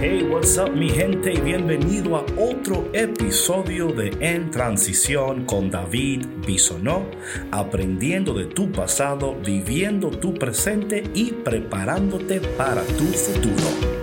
Hey, 0.00 0.22
what's 0.22 0.56
up 0.56 0.74
mi 0.74 0.88
gente 0.88 1.34
y 1.34 1.40
bienvenido 1.42 2.16
a 2.16 2.24
otro 2.38 2.88
episodio 2.94 3.88
de 3.88 4.08
En 4.20 4.50
Transición 4.50 5.44
con 5.44 5.70
David 5.70 6.24
Bisonó, 6.46 7.04
aprendiendo 7.50 8.32
de 8.32 8.46
tu 8.46 8.72
pasado, 8.72 9.36
viviendo 9.44 10.08
tu 10.08 10.32
presente 10.32 11.04
y 11.12 11.32
preparándote 11.32 12.40
para 12.40 12.82
tu 12.82 13.04
futuro. 13.08 13.99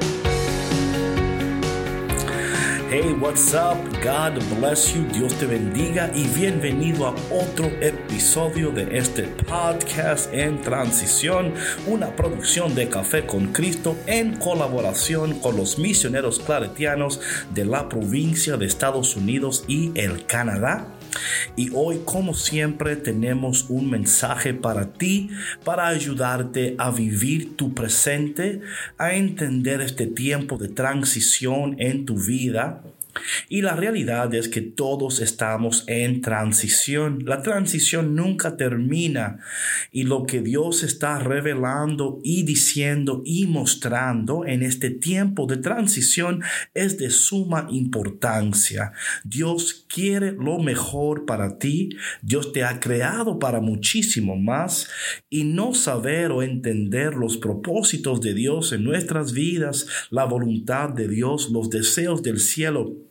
Hey, 2.90 3.12
what's 3.12 3.54
up? 3.54 3.76
God 4.02 4.42
bless 4.56 4.96
you. 4.96 5.04
Dios 5.12 5.34
te 5.38 5.46
bendiga 5.46 6.10
y 6.16 6.26
bienvenido 6.28 7.08
a 7.08 7.16
otro 7.30 7.68
episodio 7.82 8.72
de 8.72 8.98
este 8.98 9.24
podcast 9.24 10.34
en 10.34 10.62
transición, 10.62 11.54
una 11.86 12.16
producción 12.16 12.76
de 12.76 12.88
Café 12.88 13.26
con 13.26 13.48
Cristo 13.52 13.98
en 14.06 14.38
colaboración 14.38 15.38
con 15.40 15.58
los 15.58 15.78
misioneros 15.78 16.40
claretianos 16.40 17.20
de 17.54 17.66
la 17.66 17.90
provincia 17.90 18.56
de 18.56 18.68
Estados 18.68 19.18
Unidos 19.18 19.66
y 19.68 19.92
el 20.00 20.26
Canadá. 20.26 20.97
Y 21.56 21.70
hoy, 21.74 22.02
como 22.06 22.34
siempre, 22.34 22.96
tenemos 22.96 23.66
un 23.70 23.90
mensaje 23.90 24.54
para 24.54 24.94
ti, 24.94 25.30
para 25.64 25.88
ayudarte 25.88 26.76
a 26.78 26.92
vivir 26.92 27.56
tu 27.56 27.74
presente, 27.74 28.62
a 28.98 29.14
entender 29.14 29.82
este 29.82 30.08
tiempo 30.08 30.58
de 30.58 30.70
transición 30.70 31.76
en 31.80 32.06
tu 32.06 32.16
vida 32.16 32.84
y 33.50 33.62
la 33.62 33.76
realidad 33.76 34.34
es 34.34 34.50
que 34.50 34.62
todos 34.62 35.20
estamos 35.20 35.84
en 35.88 36.22
transición. 36.22 37.24
La 37.26 37.42
transición 37.42 38.16
nunca 38.16 38.58
termina. 38.58 39.40
Y 39.92 40.04
lo 40.04 40.26
que 40.26 40.42
Dios 40.42 40.84
está 40.84 41.20
revelando 41.20 42.20
y 42.24 42.44
diciendo 42.44 43.22
y 43.26 43.48
mostrando 43.48 44.46
en 44.46 44.64
este 44.64 44.90
tiempo 44.90 45.46
de 45.46 45.58
transición 45.58 46.44
es 46.74 46.98
de 46.98 47.10
suma 47.10 47.68
importancia. 47.70 48.92
Dios 49.24 49.86
quiere 49.88 50.32
lo 50.32 50.60
mejor 50.60 51.26
para 51.26 51.58
ti. 51.58 51.90
Dios 52.22 52.52
te 52.52 52.64
ha 52.64 52.80
creado 52.80 53.40
para 53.40 53.62
muchísimo 53.62 54.36
más. 54.36 54.90
Y 55.30 55.44
no 55.44 55.74
saber 55.74 56.32
o 56.32 56.44
entender 56.44 57.16
los 57.16 57.38
propósitos 57.38 58.22
de 58.22 58.34
Dios 58.34 58.74
en 58.74 58.84
nuestras 58.84 59.34
vidas, 59.34 59.88
la 60.10 60.26
voluntad 60.26 60.90
de 60.90 61.08
Dios, 61.08 61.50
los 61.52 61.70
deseos 61.70 62.24
del 62.24 62.40
cielo, 62.40 63.07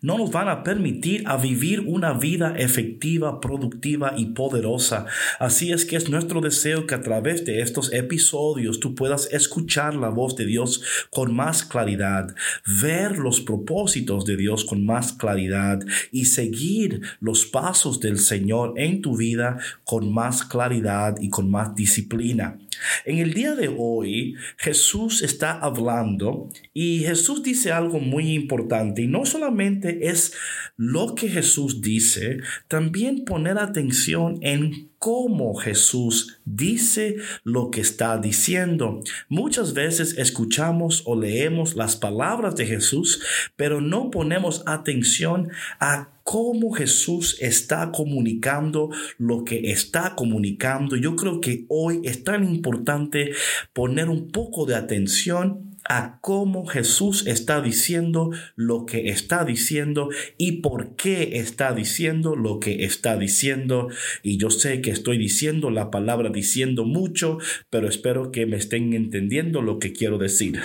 no 0.00 0.18
nos 0.18 0.30
van 0.30 0.48
a 0.48 0.62
permitir 0.62 1.24
a 1.26 1.36
vivir 1.36 1.80
una 1.80 2.12
vida 2.12 2.54
efectiva, 2.56 3.40
productiva 3.40 4.14
y 4.16 4.26
poderosa. 4.26 5.06
Así 5.38 5.72
es 5.72 5.84
que 5.84 5.96
es 5.96 6.08
nuestro 6.08 6.40
deseo 6.40 6.86
que 6.86 6.94
a 6.94 7.00
través 7.00 7.44
de 7.44 7.60
estos 7.60 7.92
episodios 7.92 8.80
tú 8.80 8.94
puedas 8.94 9.28
escuchar 9.32 9.94
la 9.94 10.08
voz 10.08 10.36
de 10.36 10.46
Dios 10.46 10.82
con 11.10 11.34
más 11.34 11.64
claridad, 11.64 12.34
ver 12.82 13.18
los 13.18 13.40
propósitos 13.40 14.24
de 14.24 14.36
Dios 14.36 14.64
con 14.64 14.84
más 14.84 15.12
claridad 15.12 15.80
y 16.10 16.26
seguir 16.26 17.02
los 17.20 17.46
pasos 17.46 18.00
del 18.00 18.18
Señor 18.18 18.74
en 18.76 19.02
tu 19.02 19.16
vida 19.16 19.58
con 19.84 20.12
más 20.12 20.44
claridad 20.44 21.16
y 21.20 21.30
con 21.30 21.50
más 21.50 21.74
disciplina. 21.74 22.58
En 23.04 23.18
el 23.18 23.34
día 23.34 23.54
de 23.54 23.68
hoy, 23.76 24.34
Jesús 24.56 25.22
está 25.22 25.58
hablando 25.58 26.48
y 26.72 27.00
Jesús 27.00 27.42
dice 27.42 27.72
algo 27.72 28.00
muy 28.00 28.32
importante. 28.32 29.02
Y 29.02 29.06
no 29.06 29.24
solamente 29.26 30.08
es 30.08 30.34
lo 30.76 31.14
que 31.14 31.28
Jesús 31.28 31.80
dice, 31.80 32.38
también 32.68 33.24
poner 33.24 33.58
atención 33.58 34.38
en 34.42 34.93
cómo 35.04 35.54
Jesús 35.54 36.40
dice 36.46 37.16
lo 37.42 37.70
que 37.70 37.82
está 37.82 38.16
diciendo. 38.16 39.00
Muchas 39.28 39.74
veces 39.74 40.16
escuchamos 40.16 41.02
o 41.04 41.14
leemos 41.14 41.76
las 41.76 41.94
palabras 41.94 42.56
de 42.56 42.64
Jesús, 42.64 43.22
pero 43.54 43.82
no 43.82 44.10
ponemos 44.10 44.62
atención 44.64 45.50
a 45.78 46.08
cómo 46.22 46.72
Jesús 46.72 47.36
está 47.42 47.92
comunicando 47.92 48.88
lo 49.18 49.44
que 49.44 49.72
está 49.72 50.14
comunicando. 50.16 50.96
Yo 50.96 51.16
creo 51.16 51.42
que 51.42 51.66
hoy 51.68 52.00
es 52.04 52.24
tan 52.24 52.42
importante 52.42 53.32
poner 53.74 54.08
un 54.08 54.28
poco 54.28 54.64
de 54.64 54.74
atención 54.74 55.73
a 55.88 56.18
cómo 56.20 56.66
Jesús 56.66 57.26
está 57.26 57.60
diciendo 57.60 58.30
lo 58.56 58.86
que 58.86 59.08
está 59.08 59.44
diciendo 59.44 60.08
y 60.38 60.62
por 60.62 60.96
qué 60.96 61.38
está 61.38 61.72
diciendo 61.72 62.36
lo 62.36 62.60
que 62.60 62.84
está 62.84 63.16
diciendo. 63.16 63.88
Y 64.22 64.38
yo 64.38 64.50
sé 64.50 64.80
que 64.80 64.90
estoy 64.90 65.18
diciendo 65.18 65.70
la 65.70 65.90
palabra 65.90 66.30
diciendo 66.30 66.84
mucho, 66.84 67.38
pero 67.70 67.88
espero 67.88 68.30
que 68.30 68.46
me 68.46 68.56
estén 68.56 68.92
entendiendo 68.92 69.62
lo 69.62 69.78
que 69.78 69.92
quiero 69.92 70.18
decir. 70.18 70.60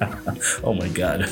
oh 0.62 0.74
my 0.74 0.88
God. 0.88 1.26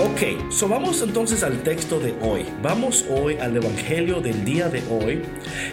Ok, 0.00 0.52
so 0.52 0.68
vamos 0.68 1.02
entonces 1.02 1.42
al 1.42 1.64
texto 1.64 1.98
de 1.98 2.14
hoy. 2.20 2.46
Vamos 2.62 3.04
hoy 3.10 3.34
al 3.34 3.56
Evangelio 3.56 4.20
del 4.20 4.44
día 4.44 4.68
de 4.68 4.80
hoy 4.88 5.22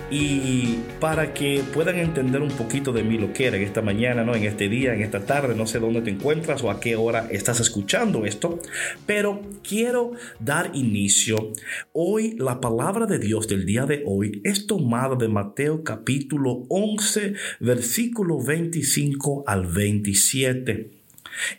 y 0.09 0.80
para 1.00 1.31
que 1.31 1.62
puedan 1.72 2.00
entender 2.00 2.41
un 2.41 2.50
poquito 2.50 2.91
de 2.91 3.03
mí 3.03 3.19
lo 3.19 3.31
que 3.34 3.46
era 3.46 3.58
en 3.58 3.62
esta 3.62 3.84
mañana, 3.84 4.24
¿no? 4.24 4.34
en 4.34 4.46
este 4.46 4.68
día, 4.68 4.96
en 4.96 5.03
esta 5.03 5.28
tarde, 5.28 5.53
no 5.53 5.68
sé 5.68 5.78
dónde 5.78 6.02
te 6.02 6.09
encuentras 6.09 6.63
o 6.63 6.72
a 6.72 6.80
qué 6.80 6.96
hora 6.96 7.28
estás 7.30 7.59
escuchando 7.59 8.25
esto, 8.25 8.59
pero 9.06 9.41
quiero 9.62 10.13
dar 10.40 10.72
inicio. 10.74 11.52
Hoy 11.94 12.36
la 12.40 12.59
palabra 12.59 13.06
de 13.06 13.19
Dios 13.19 13.47
del 13.47 13.68
día 13.68 13.86
de 13.86 14.02
hoy 14.07 14.42
es 14.44 14.66
tomada 14.66 15.16
de 15.16 15.28
Mateo 15.28 15.84
capítulo 15.84 16.63
11, 16.69 17.36
versículo 17.59 18.44
25 18.44 19.44
al 19.46 19.68
27. 19.68 20.94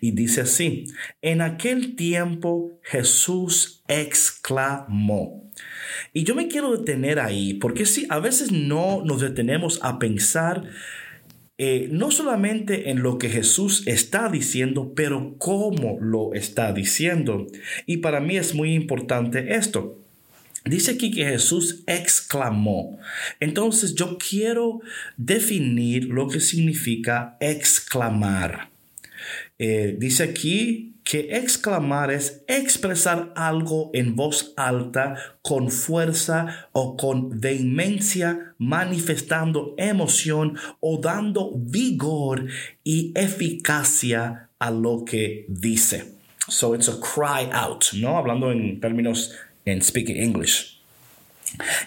Y 0.00 0.12
dice 0.12 0.42
así, 0.42 0.87
en 1.22 1.41
aquel 1.41 1.97
tiempo 1.97 2.78
Jesús 2.82 3.82
exclamó. 3.88 5.50
Y 6.12 6.25
yo 6.25 6.34
me 6.34 6.48
quiero 6.48 6.76
detener 6.76 7.19
ahí, 7.19 7.54
porque 7.54 7.86
sí, 7.86 8.06
a 8.10 8.19
veces 8.19 8.53
no 8.53 9.03
nos 9.04 9.20
detenemos 9.20 9.78
a 9.82 9.98
pensar 9.98 10.65
eh, 11.59 11.88
no 11.91 12.10
solamente 12.10 12.91
en 12.91 13.03
lo 13.03 13.16
que 13.16 13.31
Jesús 13.31 13.84
está 13.86 14.28
diciendo, 14.28 14.92
pero 14.94 15.36
cómo 15.38 15.97
lo 16.00 16.34
está 16.34 16.72
diciendo. 16.72 17.47
Y 17.86 17.98
para 17.98 18.20
mí 18.20 18.36
es 18.36 18.54
muy 18.54 18.75
importante 18.75 19.54
esto. 19.54 19.98
Dice 20.66 20.92
aquí 20.92 21.10
que 21.10 21.25
Jesús 21.25 21.82
exclamó. 21.86 22.98
Entonces 23.41 23.94
yo 23.94 24.19
quiero 24.19 24.81
definir 25.16 26.06
lo 26.06 26.28
que 26.28 26.41
significa 26.41 27.38
exclamar. 27.41 28.75
Eh, 29.58 29.96
dice 29.98 30.24
aquí 30.24 30.96
que 31.04 31.36
exclamar 31.36 32.10
es 32.10 32.42
expresar 32.48 33.32
algo 33.36 33.90
en 33.94 34.16
voz 34.16 34.52
alta, 34.56 35.14
con 35.40 35.70
fuerza 35.70 36.68
o 36.72 36.96
con 36.96 37.40
vehemencia, 37.40 38.54
manifestando 38.58 39.74
emoción 39.78 40.58
o 40.80 40.98
dando 41.00 41.52
vigor 41.54 42.48
y 42.82 43.12
eficacia 43.14 44.50
a 44.58 44.70
lo 44.72 45.04
que 45.04 45.46
dice. 45.48 46.16
So 46.48 46.74
it's 46.74 46.88
a 46.88 46.98
cry 47.00 47.48
out, 47.52 47.84
¿no? 47.94 48.18
Hablando 48.18 48.50
en 48.50 48.80
términos 48.80 49.32
en 49.64 49.82
speaking 49.82 50.16
English. 50.16 50.75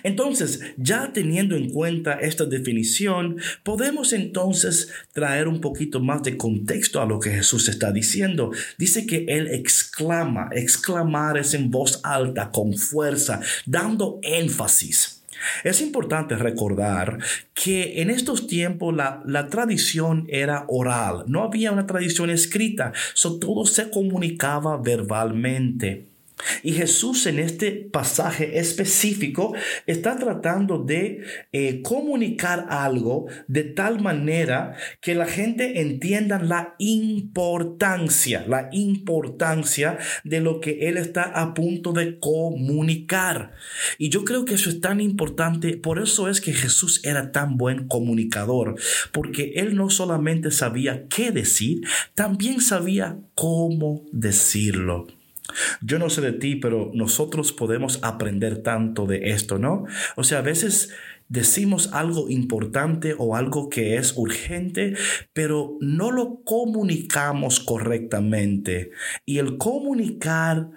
Entonces, 0.04 0.62
ya 0.78 1.12
teniendo 1.14 1.56
en 1.56 1.70
cuenta 1.70 2.14
esta 2.14 2.46
definición, 2.46 3.38
podemos 3.64 4.14
entonces 4.14 4.90
traer 5.14 5.48
un 5.48 5.62
poquito 5.62 6.00
más 6.00 6.24
de 6.24 6.38
contexto 6.38 7.02
a 7.02 7.06
lo 7.06 7.20
que 7.20 7.32
Jesús 7.32 7.70
está 7.70 7.92
diciendo. 7.92 8.52
Dice 8.78 9.06
que 9.06 9.26
Él 9.28 9.48
exclama, 9.48 10.50
exclamar 10.54 11.38
es 11.38 11.54
en 11.54 11.72
voz 11.72 12.00
alta, 12.04 12.52
con 12.52 12.74
fuerza, 12.76 13.42
dando 13.66 14.20
énfasis. 14.24 15.20
Es 15.64 15.82
importante 15.82 16.36
recordar 16.36 17.18
que 17.54 18.02
en 18.02 18.10
estos 18.10 18.48
tiempos 18.48 18.94
la, 18.94 19.48
tradición 19.50 20.26
era 20.30 20.66
oral, 20.68 21.24
no 21.28 21.44
había 21.44 21.72
una 21.72 21.88
tradición 21.88 22.30
escrita, 22.30 22.92
todo 23.40 23.66
se 23.66 23.90
comunicaba 23.90 24.78
verbalmente. 24.78 26.09
Y 26.64 26.74
Jesús 26.74 27.26
en 27.26 27.40
este 27.40 27.72
pasaje 27.72 28.60
específico 28.60 29.54
está 29.86 30.18
tratando 30.18 30.84
de 30.84 31.24
eh, 31.52 31.82
comunicar 31.82 32.68
algo 32.70 33.28
de 33.48 33.64
tal 33.64 34.02
manera 34.02 34.76
que 35.02 35.16
la 35.16 35.26
gente 35.26 35.82
entienda 35.82 36.40
la 36.40 36.76
importancia, 36.78 38.46
la 38.48 38.70
importancia 38.72 39.98
de 40.24 40.42
lo 40.42 40.60
que 40.60 40.90
Él 40.90 40.98
está 40.98 41.24
a 41.24 41.54
punto 41.54 41.92
de 41.92 42.20
comunicar. 42.20 43.52
Y 43.98 44.10
yo 44.10 44.24
creo 44.24 44.46
que 44.46 44.56
eso 44.56 44.70
es 44.70 44.82
tan 44.82 45.02
importante, 45.02 45.78
por 45.78 46.00
eso 46.00 46.30
es 46.30 46.42
que 46.42 46.54
Jesús 46.54 47.02
era 47.04 47.32
tan 47.32 47.58
buen 47.58 47.88
comunicador, 47.88 48.76
porque 49.12 49.54
Él 49.56 49.76
no 49.76 49.90
solamente 49.90 50.52
sabía 50.52 51.08
qué 51.08 51.32
decir, 51.32 51.82
también 52.16 52.62
sabía 52.62 53.18
cómo 53.36 54.04
decirlo. 54.12 55.08
Yo 55.82 56.00
no 56.00 56.10
sé 56.10 56.22
de 56.22 56.34
ti, 56.34 56.56
pero 56.56 56.92
nosotros 56.94 57.52
podemos 57.54 58.00
aprender 58.04 58.64
tanto 58.64 59.06
de 59.06 59.32
esto, 59.32 59.60
¿no? 59.60 59.86
O 60.16 60.24
sea, 60.24 60.40
a 60.40 60.44
veces 60.44 60.92
decimos 61.30 61.92
algo 61.94 62.30
importante 62.30 63.16
o 63.18 63.36
algo 63.36 63.70
que 63.70 63.96
es 63.98 64.14
urgente, 64.18 64.96
pero 65.34 65.78
no 65.80 66.12
lo 66.12 66.42
comunicamos 66.44 67.60
correctamente. 67.60 68.92
Y 69.26 69.38
el 69.38 69.58
comunicar 69.58 70.70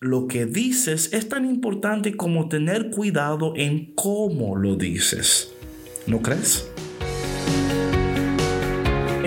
lo 0.00 0.26
que 0.26 0.46
dices 0.46 1.12
es 1.12 1.28
tan 1.28 1.44
importante 1.44 2.16
como 2.16 2.48
tener 2.48 2.90
cuidado 2.90 3.52
en 3.54 3.94
cómo 3.94 4.56
lo 4.56 4.76
dices. 4.76 5.52
¿No 6.06 6.22
crees? 6.22 6.70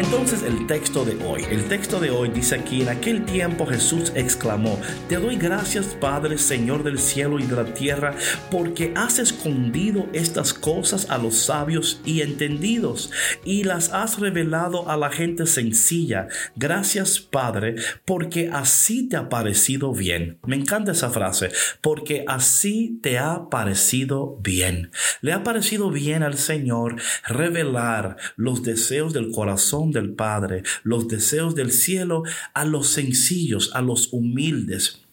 Entonces 0.03 0.43
el 0.43 0.67
texto 0.67 1.05
de 1.05 1.15
hoy, 1.25 1.43
el 1.49 1.63
texto 1.69 1.99
de 1.99 2.11
hoy 2.11 2.29
dice 2.29 2.55
aquí, 2.55 2.81
en 2.81 2.89
aquel 2.89 3.23
tiempo 3.23 3.65
Jesús 3.65 4.11
exclamó, 4.15 4.77
te 5.07 5.15
doy 5.15 5.37
gracias 5.37 5.95
Padre, 5.99 6.37
Señor 6.37 6.83
del 6.83 6.99
cielo 6.99 7.39
y 7.39 7.43
de 7.43 7.55
la 7.55 7.73
tierra, 7.73 8.13
porque 8.51 8.91
has 8.95 9.17
escondido 9.17 10.05
estas 10.11 10.53
cosas 10.53 11.09
a 11.09 11.17
los 11.17 11.35
sabios 11.35 12.01
y 12.05 12.21
entendidos 12.21 13.11
y 13.45 13.63
las 13.63 13.93
has 13.93 14.19
revelado 14.19 14.89
a 14.89 14.97
la 14.97 15.09
gente 15.09 15.47
sencilla. 15.47 16.27
Gracias 16.57 17.19
Padre, 17.19 17.75
porque 18.03 18.49
así 18.51 19.07
te 19.07 19.15
ha 19.15 19.29
parecido 19.29 19.93
bien. 19.93 20.37
Me 20.45 20.57
encanta 20.57 20.91
esa 20.91 21.11
frase, 21.11 21.49
porque 21.79 22.25
así 22.27 22.99
te 23.01 23.19
ha 23.19 23.49
parecido 23.49 24.37
bien. 24.41 24.91
Le 25.21 25.31
ha 25.31 25.43
parecido 25.43 25.89
bien 25.89 26.23
al 26.23 26.37
Señor 26.37 26.97
revelar 27.25 28.17
los 28.35 28.63
deseos 28.63 29.13
del 29.13 29.31
corazón 29.31 29.92
del 29.93 30.13
Padre, 30.13 30.63
los 30.83 31.07
deseos 31.07 31.55
del 31.55 31.71
cielo 31.71 32.23
a 32.53 32.65
los 32.65 32.87
sencillos, 32.87 33.71
a 33.73 33.81
los 33.81 34.11
humildes. 34.11 35.03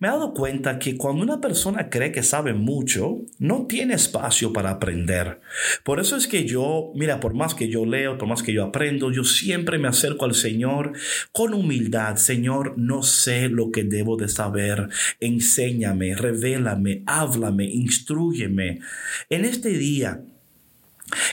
Me 0.00 0.08
he 0.08 0.10
dado 0.10 0.34
cuenta 0.34 0.78
que 0.78 0.96
cuando 0.96 1.22
una 1.22 1.40
persona 1.40 1.88
cree 1.88 2.12
que 2.12 2.22
sabe 2.22 2.52
mucho, 2.52 3.22
no 3.38 3.66
tiene 3.66 3.94
espacio 3.94 4.52
para 4.52 4.70
aprender. 4.70 5.40
Por 5.82 5.98
eso 5.98 6.16
es 6.16 6.26
que 6.26 6.44
yo, 6.44 6.92
mira, 6.94 7.20
por 7.20 7.34
más 7.34 7.54
que 7.54 7.68
yo 7.68 7.86
leo, 7.86 8.18
por 8.18 8.28
más 8.28 8.42
que 8.42 8.52
yo 8.52 8.64
aprendo, 8.64 9.10
yo 9.10 9.24
siempre 9.24 9.78
me 9.78 9.88
acerco 9.88 10.26
al 10.26 10.34
Señor 10.34 10.92
con 11.32 11.54
humildad. 11.54 12.16
Señor, 12.16 12.74
no 12.76 13.02
sé 13.02 13.48
lo 13.48 13.70
que 13.70 13.84
debo 13.84 14.16
de 14.16 14.28
saber. 14.28 14.88
Enséñame, 15.20 16.14
revélame, 16.14 17.02
háblame, 17.06 17.64
instruyeme. 17.64 18.80
En 19.30 19.44
este 19.46 19.70
día, 19.70 20.20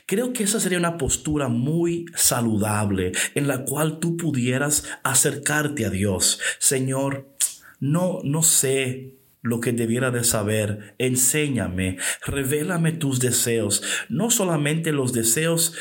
Creo 0.05 0.33
que 0.33 0.43
esa 0.43 0.59
sería 0.59 0.77
una 0.77 0.97
postura 0.97 1.47
muy 1.47 2.05
saludable 2.15 3.11
en 3.35 3.47
la 3.47 3.63
cual 3.65 3.99
tú 3.99 4.17
pudieras 4.17 4.83
acercarte 5.03 5.85
a 5.85 5.89
Dios. 5.89 6.39
Señor, 6.59 7.35
no, 7.79 8.19
no 8.23 8.43
sé 8.43 9.17
lo 9.41 9.59
que 9.59 9.73
debiera 9.73 10.09
de 10.09 10.23
saber. 10.23 10.95
Enséñame, 10.97 11.97
revélame 12.25 12.93
tus 12.93 13.19
deseos, 13.19 13.83
no 14.09 14.31
solamente 14.31 14.91
los 14.91 15.13
deseos 15.13 15.75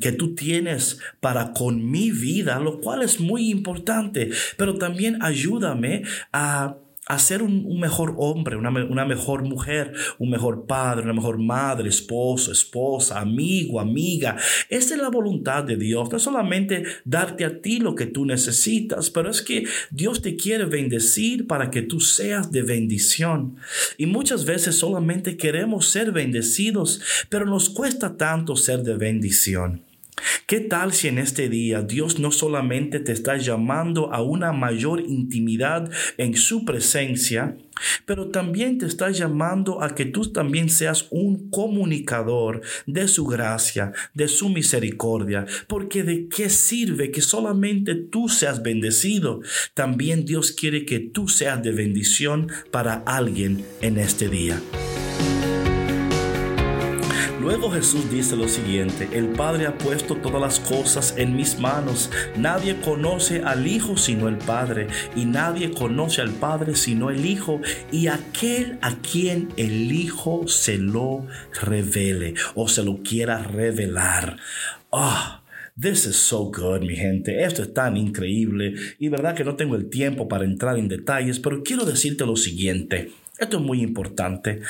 que 0.00 0.12
tú 0.12 0.34
tienes 0.34 0.98
para 1.20 1.52
con 1.52 1.90
mi 1.90 2.10
vida, 2.10 2.58
lo 2.58 2.80
cual 2.80 3.02
es 3.02 3.20
muy 3.20 3.50
importante, 3.50 4.30
pero 4.56 4.76
también 4.76 5.22
ayúdame 5.22 6.04
a 6.32 6.78
a 7.06 7.20
ser 7.20 7.42
un, 7.42 7.78
mejor 7.78 8.16
hombre, 8.18 8.56
una, 8.56 8.70
una, 8.70 9.04
mejor 9.04 9.44
mujer, 9.44 9.92
un 10.18 10.28
mejor 10.28 10.66
padre, 10.66 11.04
una 11.04 11.12
mejor 11.12 11.38
madre, 11.38 11.88
esposo, 11.88 12.50
esposa, 12.50 13.20
amigo, 13.20 13.78
amiga. 13.78 14.36
Esa 14.68 14.94
es 14.94 15.00
la 15.00 15.08
voluntad 15.08 15.62
de 15.62 15.76
Dios. 15.76 16.10
No 16.10 16.18
solamente 16.18 16.82
darte 17.04 17.44
a 17.44 17.60
ti 17.60 17.78
lo 17.78 17.94
que 17.94 18.06
tú 18.06 18.24
necesitas, 18.24 19.10
pero 19.10 19.30
es 19.30 19.40
que 19.40 19.64
Dios 19.90 20.20
te 20.20 20.34
quiere 20.34 20.64
bendecir 20.64 21.46
para 21.46 21.70
que 21.70 21.82
tú 21.82 22.00
seas 22.00 22.50
de 22.50 22.62
bendición. 22.62 23.56
Y 23.96 24.06
muchas 24.06 24.44
veces 24.44 24.76
solamente 24.76 25.36
queremos 25.36 25.86
ser 25.88 26.10
bendecidos, 26.10 27.00
pero 27.28 27.46
nos 27.46 27.70
cuesta 27.70 28.16
tanto 28.16 28.56
ser 28.56 28.82
de 28.82 28.96
bendición. 28.96 29.85
¿Qué 30.46 30.60
tal 30.60 30.92
si 30.92 31.08
en 31.08 31.18
este 31.18 31.48
día 31.48 31.82
Dios 31.82 32.18
no 32.18 32.30
solamente 32.30 33.00
te 33.00 33.12
está 33.12 33.36
llamando 33.36 34.12
a 34.12 34.22
una 34.22 34.52
mayor 34.52 35.00
intimidad 35.00 35.90
en 36.16 36.36
su 36.36 36.64
presencia, 36.64 37.56
pero 38.04 38.28
también 38.28 38.78
te 38.78 38.86
está 38.86 39.10
llamando 39.10 39.82
a 39.82 39.94
que 39.94 40.06
tú 40.06 40.32
también 40.32 40.70
seas 40.70 41.08
un 41.10 41.50
comunicador 41.50 42.62
de 42.86 43.08
su 43.08 43.26
gracia, 43.26 43.92
de 44.14 44.28
su 44.28 44.48
misericordia, 44.48 45.46
porque 45.66 46.02
de 46.02 46.28
qué 46.28 46.48
sirve 46.48 47.10
que 47.10 47.20
solamente 47.20 47.94
tú 47.94 48.28
seas 48.28 48.62
bendecido, 48.62 49.40
también 49.74 50.24
Dios 50.24 50.52
quiere 50.52 50.86
que 50.86 51.00
tú 51.00 51.28
seas 51.28 51.62
de 51.62 51.72
bendición 51.72 52.48
para 52.70 52.94
alguien 53.06 53.64
en 53.82 53.98
este 53.98 54.28
día. 54.28 54.60
Luego 57.46 57.70
Jesús 57.70 58.10
dice 58.10 58.34
lo 58.34 58.48
siguiente, 58.48 59.08
el 59.12 59.28
Padre 59.28 59.66
ha 59.66 59.78
puesto 59.78 60.16
todas 60.16 60.40
las 60.40 60.58
cosas 60.58 61.14
en 61.16 61.36
mis 61.36 61.60
manos, 61.60 62.10
nadie 62.36 62.80
conoce 62.80 63.40
al 63.40 63.68
Hijo 63.68 63.96
sino 63.96 64.26
el 64.26 64.36
Padre, 64.36 64.88
y 65.14 65.26
nadie 65.26 65.70
conoce 65.70 66.22
al 66.22 66.32
Padre 66.32 66.74
sino 66.74 67.08
el 67.08 67.24
Hijo, 67.24 67.60
y 67.92 68.08
aquel 68.08 68.80
a 68.82 68.96
quien 68.96 69.50
el 69.56 69.92
Hijo 69.92 70.48
se 70.48 70.76
lo 70.76 71.24
revele 71.62 72.34
o 72.56 72.66
se 72.66 72.82
lo 72.82 73.00
quiera 73.04 73.38
revelar. 73.44 74.38
Ah. 74.90 75.44
This 75.80 76.06
is 76.06 76.16
so 76.16 76.50
good, 76.50 76.80
mi 76.80 76.96
gente. 76.96 77.44
Esto 77.44 77.62
es 77.62 77.74
tan 77.74 77.98
increíble 77.98 78.74
y 78.98 79.08
verdad 79.10 79.34
que 79.34 79.44
no 79.44 79.56
tengo 79.56 79.76
el 79.76 79.90
tiempo 79.90 80.26
para 80.26 80.46
entrar 80.46 80.78
en 80.78 80.88
detalles, 80.88 81.38
pero 81.38 81.62
quiero 81.62 81.84
decirte 81.84 82.24
lo 82.24 82.34
siguiente. 82.34 83.12
Esto 83.38 83.58
es 83.58 83.62
muy 83.62 83.82
importante. 83.82 84.62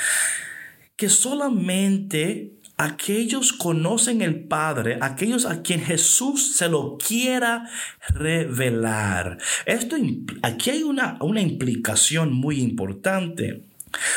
Que 0.97 1.07
solamente 1.07 2.57
aquellos 2.77 3.53
conocen 3.53 4.21
el 4.21 4.43
Padre, 4.43 4.99
aquellos 5.01 5.45
a 5.45 5.63
quien 5.63 5.81
Jesús 5.81 6.55
se 6.55 6.69
lo 6.69 6.97
quiera 6.97 7.69
revelar. 8.09 9.39
Esto, 9.65 9.97
aquí 10.43 10.69
hay 10.69 10.83
una, 10.83 11.17
una 11.21 11.41
implicación 11.41 12.33
muy 12.33 12.61
importante. 12.61 13.63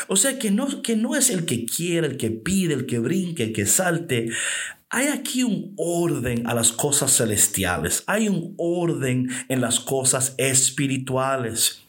O 0.08 0.16
sea 0.16 0.38
que 0.38 0.50
no, 0.50 0.82
que 0.82 0.96
no 0.96 1.16
es 1.16 1.30
el 1.30 1.46
que 1.46 1.64
quiere, 1.64 2.06
el 2.06 2.16
que 2.16 2.30
pide, 2.30 2.74
el 2.74 2.86
que 2.86 2.98
brinque, 2.98 3.44
el 3.44 3.52
que 3.52 3.66
salte. 3.66 4.28
Hay 4.90 5.06
aquí 5.06 5.42
un 5.42 5.72
orden 5.76 6.46
a 6.46 6.54
las 6.54 6.72
cosas 6.72 7.16
celestiales, 7.16 8.02
hay 8.06 8.28
un 8.28 8.54
orden 8.58 9.30
en 9.48 9.60
las 9.60 9.80
cosas 9.80 10.34
espirituales. 10.36 11.82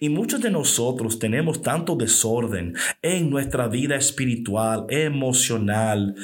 Y 0.00 0.08
muchos 0.08 0.40
de 0.40 0.50
nosotros 0.50 1.18
tenemos 1.18 1.62
tanto 1.62 1.96
desorden 1.96 2.74
en 3.02 3.30
nuestra 3.30 3.68
vida 3.68 3.96
espiritual, 3.96 4.86
emocional, 4.88 6.14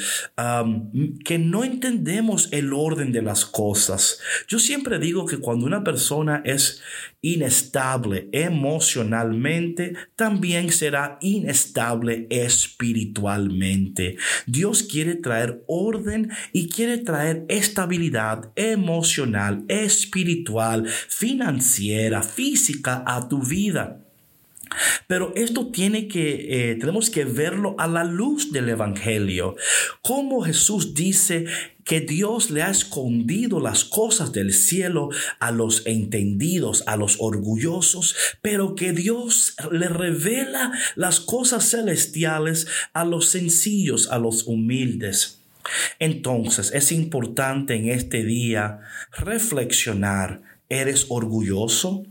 que 1.25 1.39
no 1.39 1.65
entendemos 1.65 2.49
el 2.53 2.73
orden 2.73 3.13
de 3.13 3.23
las 3.23 3.45
cosas. 3.45 4.21
Yo 4.49 4.59
siempre 4.59 4.99
digo 4.99 5.27
que 5.27 5.39
cuando 5.39 5.67
una 5.67 5.85
persona 5.85 6.43
es 6.45 6.83
inestable 7.23 8.29
emocionalmente, 8.33 9.95
también 10.17 10.73
será 10.73 11.19
inestable 11.21 12.27
espiritualmente. 12.31 14.17
Dios 14.47 14.83
quiere 14.83 15.15
traer 15.15 15.63
orden 15.69 16.31
y 16.53 16.69
quiere 16.69 16.99
traer 16.99 17.45
estabilidad 17.49 18.51
emocional, 18.57 19.65
espiritual, 19.69 20.89
financiera, 21.09 22.23
física 22.23 23.05
a 23.07 23.29
tu 23.33 23.41
vida. 23.41 23.99
Pero 25.07 25.33
esto 25.37 25.69
tiene 25.69 26.07
que, 26.07 26.73
eh, 26.73 26.75
tenemos 26.75 27.09
que 27.09 27.25
verlo 27.25 27.75
a 27.79 27.87
la 27.87 28.05
luz 28.05 28.53
del 28.53 28.69
Evangelio. 28.69 29.57
Como 30.03 30.43
Jesús 30.43 30.93
dice 30.93 31.47
que 31.83 32.01
Dios 32.01 32.51
le 32.51 32.63
ha 32.63 32.69
escondido 32.69 33.59
las 33.59 33.85
cosas 33.85 34.33
del 34.33 34.53
cielo 34.53 35.09
a 35.41 35.51
los 35.51 35.87
entendidos, 35.87 36.85
a 36.87 36.97
los 36.97 37.17
orgullosos, 37.21 38.15
pero 38.43 38.75
que 38.75 38.93
Dios 38.93 39.57
le 39.71 39.89
revela 39.89 40.73
las 40.95 41.21
cosas 41.21 41.71
celestiales 41.71 42.67
a 42.93 43.07
los 43.07 43.31
sencillos, 43.31 44.11
a 44.11 44.19
los 44.19 44.47
humildes. 44.47 45.41
Entonces 45.99 46.71
es 46.75 46.93
importante 46.93 47.77
en 47.77 47.89
este 47.89 48.25
día 48.25 48.81
reflexionar. 49.17 50.43
¿Eres 50.69 51.07
orgulloso? 51.09 52.05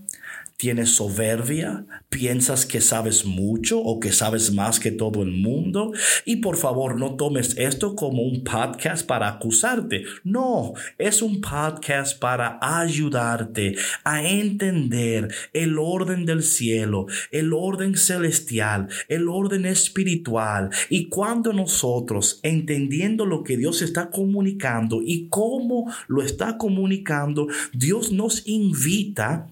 ¿Tienes 0.61 0.91
soberbia? 0.91 1.87
¿Piensas 2.09 2.67
que 2.67 2.81
sabes 2.81 3.25
mucho 3.25 3.79
o 3.79 3.99
que 3.99 4.11
sabes 4.11 4.53
más 4.53 4.79
que 4.79 4.91
todo 4.91 5.23
el 5.23 5.31
mundo? 5.31 5.91
Y 6.23 6.35
por 6.35 6.55
favor, 6.55 6.99
no 6.99 7.15
tomes 7.15 7.57
esto 7.57 7.95
como 7.95 8.21
un 8.21 8.43
podcast 8.43 9.07
para 9.07 9.27
acusarte. 9.27 10.03
No, 10.23 10.73
es 10.99 11.23
un 11.23 11.41
podcast 11.41 12.19
para 12.19 12.59
ayudarte 12.61 13.73
a 14.03 14.23
entender 14.23 15.33
el 15.51 15.79
orden 15.79 16.27
del 16.27 16.43
cielo, 16.43 17.07
el 17.31 17.53
orden 17.53 17.97
celestial, 17.97 18.87
el 19.07 19.29
orden 19.29 19.65
espiritual. 19.65 20.69
Y 20.91 21.09
cuando 21.09 21.53
nosotros, 21.53 22.39
entendiendo 22.43 23.25
lo 23.25 23.43
que 23.43 23.57
Dios 23.57 23.81
está 23.81 24.11
comunicando 24.11 25.01
y 25.03 25.27
cómo 25.27 25.91
lo 26.07 26.21
está 26.21 26.59
comunicando, 26.59 27.47
Dios 27.73 28.11
nos 28.11 28.47
invita 28.47 29.47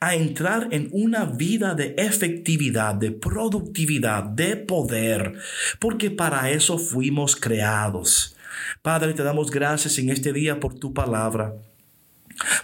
a 0.00 0.14
entrar 0.14 0.68
en 0.70 0.88
una 0.92 1.24
vida 1.24 1.74
de 1.74 1.94
efectividad, 1.98 2.94
de 2.94 3.12
productividad, 3.12 4.24
de 4.24 4.56
poder, 4.56 5.34
porque 5.78 6.10
para 6.10 6.50
eso 6.50 6.78
fuimos 6.78 7.36
creados. 7.36 8.36
Padre, 8.82 9.14
te 9.14 9.22
damos 9.22 9.50
gracias 9.50 9.98
en 9.98 10.10
este 10.10 10.32
día 10.32 10.60
por 10.60 10.74
tu 10.74 10.92
palabra 10.92 11.54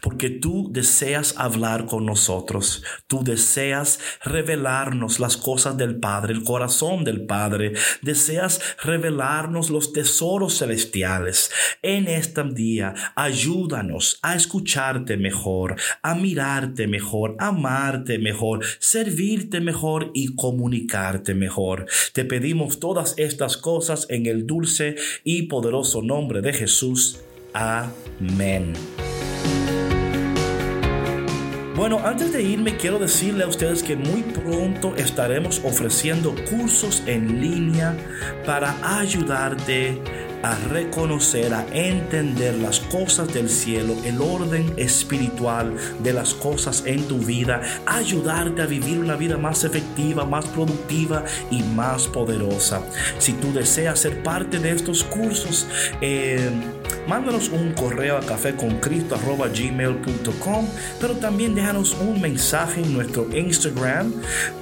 porque 0.01 0.31
tú 0.31 0.69
deseas 0.73 1.35
hablar 1.37 1.87
con 1.87 2.07
nosotros, 2.07 2.83
tú 3.07 3.23
deseas 3.23 4.01
revelarnos 4.25 5.21
las 5.21 5.37
cosas 5.37 5.77
del 5.77 5.97
Padre, 5.97 6.35
el 6.35 6.45
corazón 6.45 7.05
del 7.05 7.27
Padre, 7.27 7.73
deseas 8.03 8.61
revelarnos 8.83 9.71
los 9.71 9.93
tesoros 9.93 10.59
celestiales. 10.59 11.51
En 11.83 12.09
este 12.09 12.39
día, 12.45 12.95
ayúdanos 13.15 14.19
a 14.23 14.35
escucharte 14.35 15.17
mejor, 15.17 15.77
a 16.03 16.15
mirarte 16.15 16.87
mejor, 16.87 17.37
amarte 17.39 18.19
mejor, 18.19 18.65
servirte 18.79 19.61
mejor 19.61 20.11
y 20.15 20.35
comunicarte 20.35 21.35
mejor. 21.35 21.87
Te 22.13 22.25
pedimos 22.25 22.81
todas 22.81 23.15
estas 23.17 23.57
cosas 23.57 24.07
en 24.09 24.27
el 24.27 24.47
dulce 24.47 24.97
y 25.25 25.43
poderoso 25.43 26.03
nombre 26.03 26.41
de 26.41 26.53
Jesús. 26.53 27.21
Amén. 27.53 28.75
Bueno, 31.79 32.01
antes 32.05 32.33
de 32.33 32.43
irme 32.43 32.77
quiero 32.77 32.99
decirle 32.99 33.45
a 33.45 33.47
ustedes 33.47 33.85
que 33.85 33.95
muy 33.95 34.23
pronto 34.23 34.97
estaremos 34.97 35.61
ofreciendo 35.63 36.35
cursos 36.51 37.05
en 37.07 37.41
línea 37.41 37.97
para 38.45 38.75
ayudarte 38.99 39.97
a 40.43 40.57
reconocer, 40.71 41.55
a 41.55 41.65
entender 41.73 42.57
las 42.57 42.81
cosas 42.81 43.33
del 43.33 43.49
cielo, 43.49 43.95
el 44.05 44.21
orden 44.21 44.75
espiritual 44.77 45.73
de 46.01 46.13
las 46.13 46.35
cosas 46.35 46.83
en 46.85 47.07
tu 47.07 47.19
vida, 47.19 47.63
ayudarte 47.87 48.63
a 48.63 48.67
vivir 48.67 48.99
una 48.99 49.15
vida 49.15 49.37
más 49.37 49.63
efectiva, 49.63 50.25
más 50.25 50.47
productiva 50.47 51.25
y 51.49 51.63
más 51.63 52.09
poderosa. 52.09 52.83
Si 53.21 53.35
tú 53.35 53.53
deseas 53.53 54.01
ser 54.01 54.23
parte 54.25 54.59
de 54.59 54.73
estos 54.73 55.05
cursos, 55.05 55.69
eh, 56.01 56.51
mándanos 57.07 57.49
un 57.49 57.73
correo 57.73 58.17
a 58.17 58.21
caféconcristo.gmail.com, 58.21 60.69
pero 61.01 61.17
también 61.17 61.55
déjanos 61.55 61.97
un 62.01 62.21
mensaje 62.21 62.83
en 62.83 62.93
nuestro 62.93 63.29
Instagram, 63.35 64.13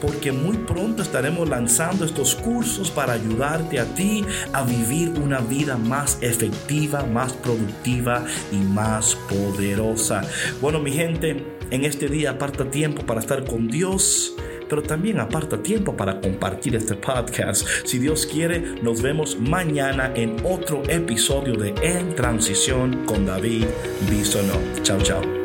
porque 0.01 0.33
muy 0.33 0.57
pronto 0.59 1.03
estaremos 1.03 1.49
lanzando 1.49 2.05
estos 2.05 2.35
cursos 2.35 2.91
para 2.91 3.15
ayudarte 3.15 3.81
a 3.81 3.87
ti 3.95 4.25
a 4.53 4.63
vivir 4.63 5.19
una 5.21 5.41
vida 5.41 5.77
más 5.77 6.19
efectiva, 6.21 7.05
más 7.05 7.33
productiva 7.33 8.25
y 8.53 8.57
más 8.57 9.17
poderosa. 9.29 10.23
Bueno, 10.61 10.81
mi 10.81 10.93
gente, 10.93 11.45
en 11.71 11.85
este 11.85 12.09
día 12.09 12.31
aparta 12.31 12.71
tiempo 12.71 13.05
para 13.05 13.21
estar 13.21 13.45
con 13.45 13.69
Dios 13.69 14.35
pero 14.69 14.83
también 14.83 15.21
aparta 15.21 15.63
tiempo 15.63 15.97
para 15.97 16.21
compartir 16.21 16.77
este 16.77 16.95
podcast. 16.95 17.67
Si 17.85 17.99
Dios 17.99 18.27
quiere, 18.27 18.61
nos 18.83 19.03
vemos 19.03 19.39
mañana 19.39 20.13
en 20.15 20.37
otro 20.45 20.83
episodio 20.89 21.55
de 21.55 21.75
En 21.83 22.15
Transición 22.15 23.05
con 23.07 23.27
David 23.27 23.65
Bisonó. 24.11 24.59
Chao, 24.83 25.01
chao. 25.01 25.36